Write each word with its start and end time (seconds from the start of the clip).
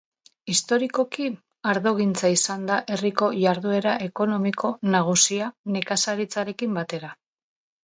Historikoki 0.51 1.27
ardogintza 1.71 2.31
izan 2.37 2.63
da 2.71 2.79
herriko 2.95 3.29
iharduena 3.43 3.95
ekonomiko 4.07 4.73
nagusia 4.97 5.53
nekazaritzarekin 5.79 6.77
batera. 6.83 7.15